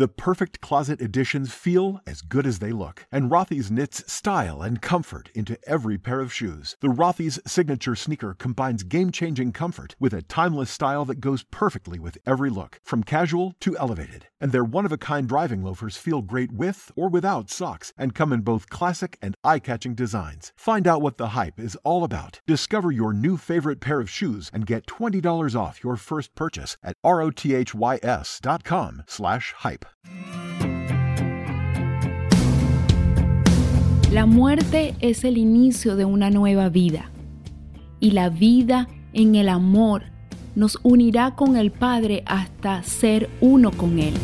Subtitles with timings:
[0.00, 4.80] The perfect closet additions feel as good as they look, and Rothy's knits style and
[4.80, 6.74] comfort into every pair of shoes.
[6.80, 12.16] The Rothy's signature sneaker combines game-changing comfort with a timeless style that goes perfectly with
[12.24, 14.28] every look, from casual to elevated.
[14.40, 18.70] And their one-of-a-kind driving loafers feel great with or without socks and come in both
[18.70, 20.54] classic and eye-catching designs.
[20.56, 22.40] Find out what the hype is all about.
[22.46, 26.96] Discover your new favorite pair of shoes and get $20 off your first purchase at
[27.04, 29.84] rothys.com slash hype.
[34.12, 37.10] La muerte es el inicio de una nueva vida
[38.00, 40.02] y la vida en el amor
[40.56, 44.14] nos unirá con el Padre hasta ser uno con Él.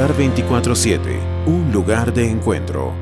[0.00, 2.94] Altar 24-7, un lugar de encuentro.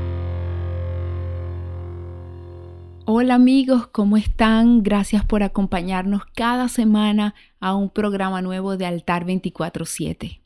[3.05, 4.83] Hola amigos, ¿cómo están?
[4.83, 10.41] Gracias por acompañarnos cada semana a un programa nuevo de Altar 24-7.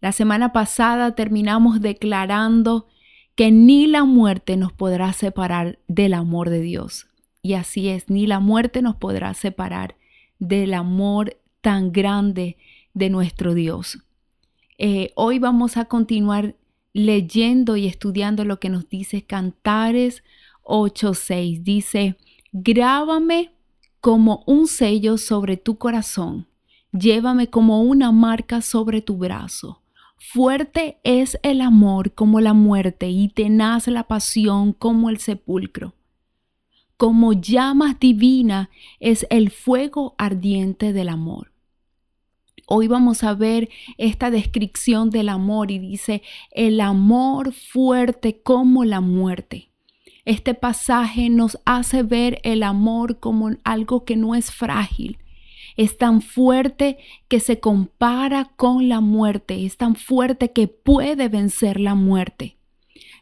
[0.00, 2.88] La semana pasada terminamos declarando
[3.36, 7.06] que ni la muerte nos podrá separar del amor de Dios.
[7.42, 9.94] Y así es, ni la muerte nos podrá separar
[10.40, 12.56] del amor tan grande
[12.92, 14.02] de nuestro Dios.
[14.84, 16.56] Eh, hoy vamos a continuar
[16.92, 20.24] leyendo y estudiando lo que nos dice Cantares
[20.64, 21.62] 8:6.
[21.62, 22.16] Dice,
[22.50, 23.52] grábame
[24.00, 26.48] como un sello sobre tu corazón,
[26.90, 29.82] llévame como una marca sobre tu brazo.
[30.18, 35.94] Fuerte es el amor como la muerte y tenaz la pasión como el sepulcro.
[36.96, 41.51] Como llamas divina es el fuego ardiente del amor.
[42.74, 49.02] Hoy vamos a ver esta descripción del amor y dice, el amor fuerte como la
[49.02, 49.68] muerte.
[50.24, 55.18] Este pasaje nos hace ver el amor como algo que no es frágil.
[55.76, 56.96] Es tan fuerte
[57.28, 59.66] que se compara con la muerte.
[59.66, 62.56] Es tan fuerte que puede vencer la muerte.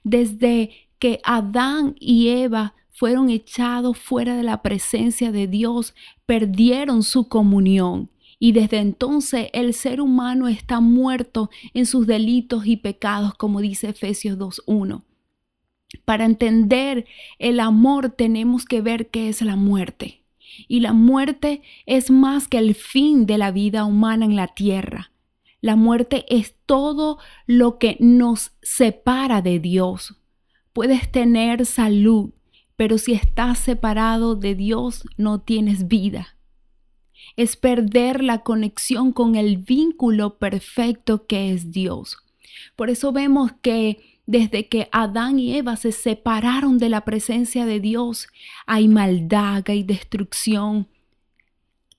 [0.04, 7.28] Desde que Adán y Eva fueron echados fuera de la presencia de Dios, perdieron su
[7.28, 8.10] comunión
[8.42, 13.90] y desde entonces el ser humano está muerto en sus delitos y pecados, como dice
[13.90, 15.02] Efesios 2.1.
[16.06, 17.04] Para entender
[17.38, 20.22] el amor tenemos que ver qué es la muerte.
[20.68, 25.12] Y la muerte es más que el fin de la vida humana en la tierra.
[25.60, 30.16] La muerte es todo lo que nos separa de Dios.
[30.72, 32.30] Puedes tener salud,
[32.76, 36.39] pero si estás separado de Dios no tienes vida
[37.36, 42.18] es perder la conexión con el vínculo perfecto que es Dios.
[42.76, 47.80] Por eso vemos que desde que Adán y Eva se separaron de la presencia de
[47.80, 48.28] Dios,
[48.66, 50.86] hay maldad, hay destrucción.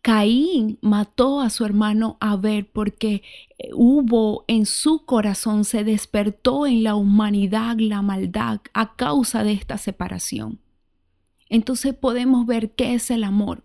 [0.02, 3.22] Caín mató a su hermano Abel porque
[3.60, 9.52] eh, hubo en su corazón, se despertó en la humanidad la maldad a causa de
[9.52, 10.60] esta separación.
[11.50, 13.64] Entonces podemos ver qué es el amor.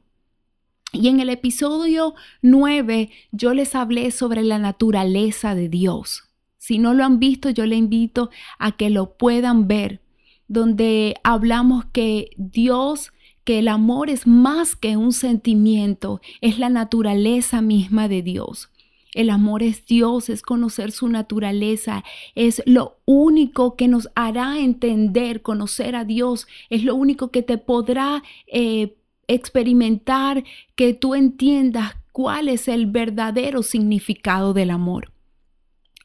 [0.96, 6.24] Y en el episodio 9 yo les hablé sobre la naturaleza de Dios.
[6.56, 10.00] Si no lo han visto, yo le invito a que lo puedan ver,
[10.48, 13.12] donde hablamos que Dios,
[13.44, 18.70] que el amor es más que un sentimiento, es la naturaleza misma de Dios.
[19.12, 25.42] El amor es Dios, es conocer su naturaleza, es lo único que nos hará entender,
[25.42, 28.96] conocer a Dios, es lo único que te podrá eh,
[29.28, 30.44] experimentar
[30.75, 35.12] que tú entiendas cuál es el verdadero significado del amor.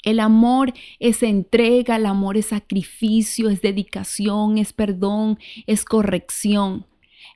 [0.03, 5.37] El amor es entrega, el amor es sacrificio, es dedicación, es perdón,
[5.67, 6.87] es corrección.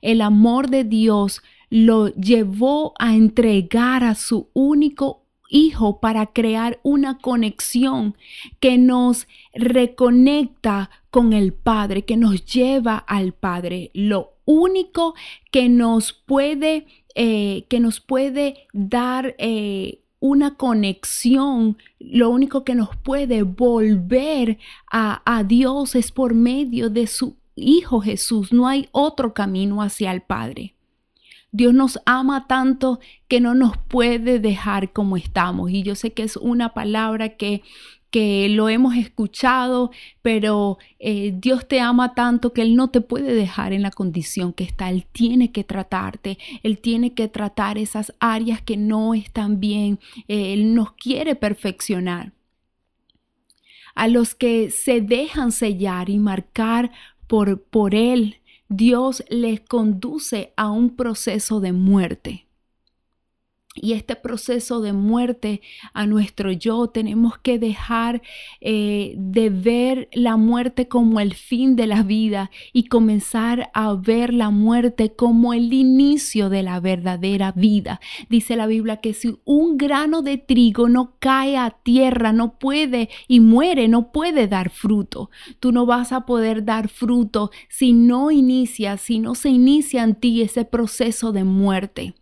[0.02, 7.18] El amor de Dios lo llevó a entregar a su único Hijo para crear una
[7.18, 8.16] conexión
[8.60, 13.90] que nos reconecta con el Padre, que nos lleva al Padre.
[13.94, 15.14] Lo único
[15.50, 22.96] que nos puede, eh, que nos puede dar eh, una conexión, lo único que nos
[22.96, 24.58] puede volver
[24.90, 28.52] a, a Dios es por medio de su Hijo Jesús.
[28.52, 30.75] No hay otro camino hacia el Padre.
[31.52, 35.70] Dios nos ama tanto que no nos puede dejar como estamos.
[35.70, 37.62] Y yo sé que es una palabra que
[38.10, 39.90] que lo hemos escuchado,
[40.22, 44.52] pero eh, Dios te ama tanto que Él no te puede dejar en la condición
[44.54, 44.88] que está.
[44.88, 49.98] Él tiene que tratarte, Él tiene que tratar esas áreas que no están bien.
[50.28, 52.32] Eh, él nos quiere perfeccionar.
[53.94, 56.92] A los que se dejan sellar y marcar
[57.26, 58.36] por, por Él,
[58.68, 62.45] Dios les conduce a un proceso de muerte.
[63.76, 65.60] Y este proceso de muerte
[65.92, 68.22] a nuestro yo, tenemos que dejar
[68.60, 74.32] eh, de ver la muerte como el fin de la vida y comenzar a ver
[74.32, 78.00] la muerte como el inicio de la verdadera vida.
[78.28, 83.08] Dice la Biblia que si un grano de trigo no cae a tierra, no puede
[83.28, 85.30] y muere, no puede dar fruto.
[85.60, 90.14] Tú no vas a poder dar fruto si no inicia, si no se inicia en
[90.14, 92.14] ti ese proceso de muerte.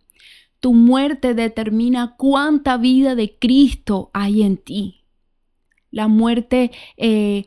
[0.65, 5.03] Tu muerte determina cuánta vida de Cristo hay en ti.
[5.91, 7.45] La muerte eh,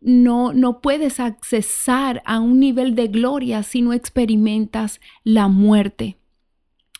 [0.00, 6.16] no, no puedes accesar a un nivel de gloria si no experimentas la muerte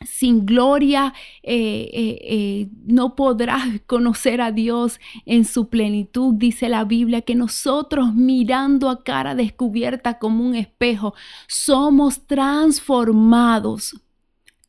[0.05, 6.35] sin gloria eh, eh, no podrás conocer a Dios en su plenitud.
[6.35, 11.15] Dice la Biblia que nosotros mirando a cara descubierta como un espejo,
[11.47, 14.04] somos transformados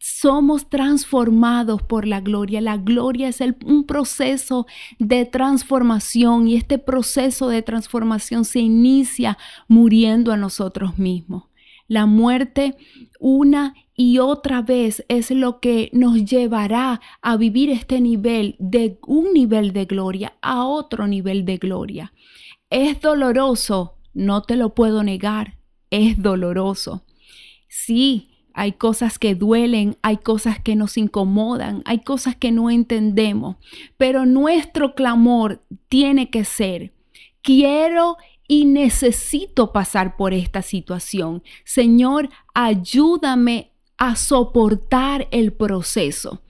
[0.08, 2.62] somos transformados por la gloria.
[2.62, 4.68] La gloria es un proceso
[5.00, 11.46] de transformación y este proceso de transformación se inicia muriendo a nosotros mismos.
[11.88, 12.78] La muerte
[13.20, 19.34] una y otra vez es lo que nos llevará a vivir este nivel de un
[19.34, 22.14] nivel de gloria a otro nivel de gloria.
[22.70, 25.58] Es doloroso, no te lo puedo negar,
[25.90, 27.06] es doloroso.
[27.68, 33.58] Sí, hay cosas que duelen, hay cosas que nos incomodan, hay cosas que no entendemos,
[33.98, 36.94] pero nuestro clamor tiene que ser,
[37.42, 38.16] quiero
[38.48, 41.44] y necesito pasar por esta situación.
[41.66, 46.42] Señor, ayúdame a soportar el proceso.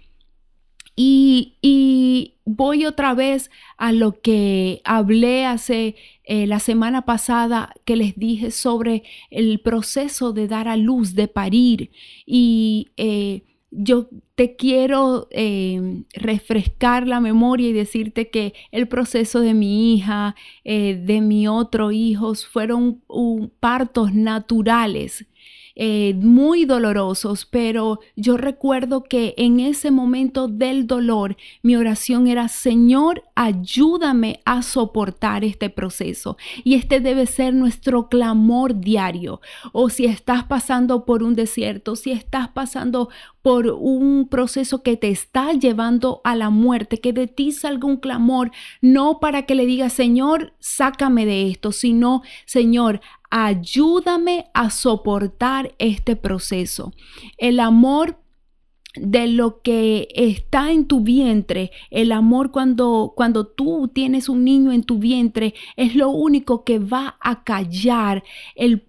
[0.95, 8.15] Y, voy otra vez a lo que hablé hace eh, la semana pasada que les
[8.17, 11.91] dije sobre el proceso de dar a luz, de parir.
[12.25, 19.53] Y eh, yo te quiero eh, refrescar la memoria y decirte que el proceso de
[19.53, 23.01] mi hija, de mi otro hijo, fueron
[23.59, 25.25] partos naturales
[25.75, 32.47] eh, muy dolorosos, pero yo recuerdo que en ese momento del dolor mi oración era,
[32.47, 36.37] Señor, ayúdame a soportar este proceso.
[36.63, 39.41] Y este debe ser nuestro clamor diario.
[39.73, 43.09] O si estás pasando por un desierto, si estás pasando
[43.45, 47.97] por un proceso que te está llevando a la muerte, que de ti salga un
[47.97, 48.49] clamor,
[48.81, 56.15] no para que le digas, Señor, sácame de esto, sino, Señor, ayúdame a soportar este
[56.15, 56.91] proceso.
[57.37, 58.17] El amor
[58.95, 64.71] de lo que está en tu vientre, el amor cuando, cuando tú tienes un niño
[64.71, 68.23] en tu vientre, es lo único que va a callar
[68.55, 68.81] el,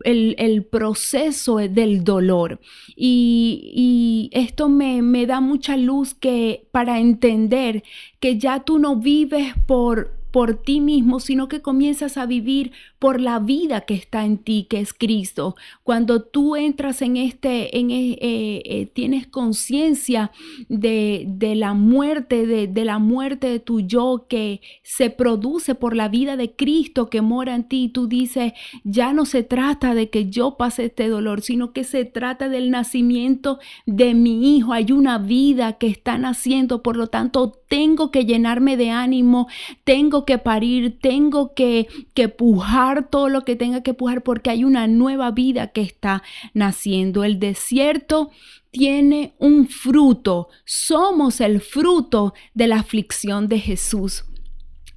[0.71, 2.61] proceso del dolor.
[2.95, 7.83] Y, y esto me, me da mucha luz que para entender
[8.21, 13.23] que ya tú no vives por por ti mismo, sino que comienzas a vivir por
[13.23, 15.57] la vida que está en ti, que es Cristo.
[15.83, 20.33] Cuando tú entras en este, en, eh, eh, eh, tienes conciencia
[20.69, 25.97] de, de, la muerte, de, de, la muerte de tu yo que se produce por
[25.97, 28.53] la vida de Cristo que mora en ti, tú dices,
[28.85, 32.71] ya no se trata de que yo pase este dolor, sino que se trata del
[32.71, 34.75] nacimiento de mi hijo.
[34.75, 39.49] Hay una vida que está naciendo, por lo tanto, tengo que llenarme de ánimo,
[39.85, 44.65] tengo que parir, tengo que, que pujar todo lo que tenga que pujar porque hay
[44.65, 47.25] una nueva vida que está naciendo.
[47.25, 48.31] El desierto
[48.71, 54.25] tiene un fruto, somos el fruto de la aflicción de Jesús.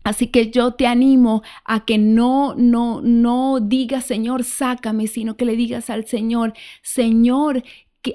[0.03, 5.45] Así que yo te animo a que no, no, no digas, Señor, sácame, sino que
[5.45, 7.63] le digas al Señor, Señor,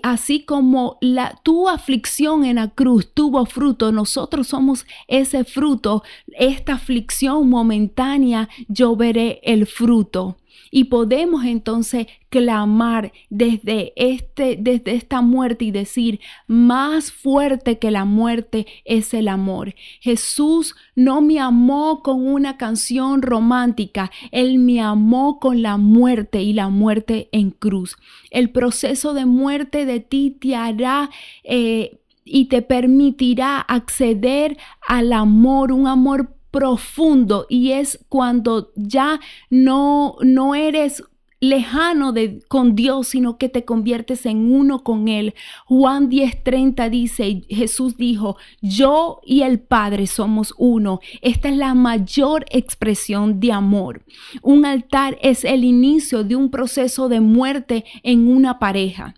[0.03, 6.75] así como la, tu aflicción en la cruz tuvo fruto, nosotros somos ese fruto, esta
[6.75, 10.37] aflicción momentánea, yo veré el fruto.
[10.77, 18.05] Y podemos entonces clamar desde este desde esta muerte y decir, más fuerte que la
[18.05, 19.77] muerte es el amor.
[20.01, 26.53] Jesús no me amó con una canción romántica, él me amó con la muerte y
[26.53, 27.97] la muerte en cruz.
[28.33, 31.09] El proceso de muerte de ti te hará
[31.45, 34.57] eh, y te permitirá acceder
[34.89, 39.19] al amor, un amor profundo y es cuando ya
[39.51, 41.03] no no eres
[41.41, 45.35] lejano de, con Dios, sino que te conviertes en uno con Él.
[45.67, 51.01] Juan 10:30 dice, Jesús dijo, yo y el Padre somos uno.
[51.23, 54.05] Esta es la mayor expresión de amor.
[54.41, 59.17] Un altar es el inicio de un proceso de muerte en una pareja.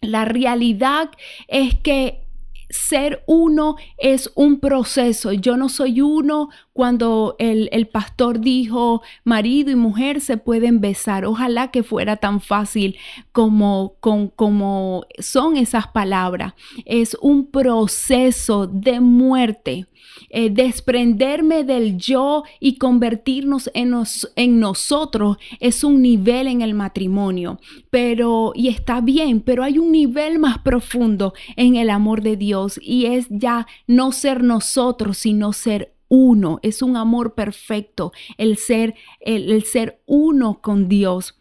[0.00, 1.10] La realidad
[1.48, 2.28] es que
[2.70, 5.32] ser uno es un proceso.
[5.32, 11.24] Yo no soy uno cuando el, pastor dijo marido y mujer se pueden besar.
[11.24, 12.96] Ojalá que fuera tan fácil
[13.32, 16.54] como, como son esas palabras.
[16.84, 19.86] Es un proceso de muerte.
[20.30, 23.94] Eh, desprenderme del yo y convertirnos en,
[24.36, 27.58] en nosotros es un nivel en el matrimonio,
[27.90, 32.78] pero y está bien, pero hay un nivel más profundo en el amor de Dios
[32.82, 38.94] y es ya no ser nosotros, sino ser uno, es un amor perfecto, el ser,
[39.20, 41.36] el, ser uno con Dios.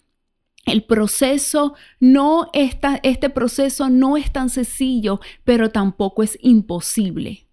[0.65, 7.47] El proceso no está, este proceso no es tan sencillo, pero tampoco es imposible.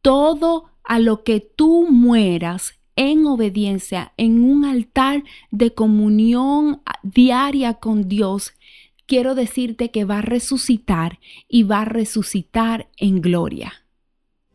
[0.00, 8.08] Todo a lo que tú mueras en obediencia, en un altar de comunión diaria con
[8.08, 8.54] Dios,
[9.06, 11.18] quiero decirte que va a resucitar
[11.48, 13.79] y va a resucitar en gloria.